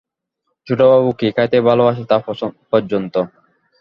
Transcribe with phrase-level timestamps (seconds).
[0.67, 2.17] ছোটবাবু কী খাইতে ভালোবাসে তা
[2.71, 3.15] পর্যন্ত।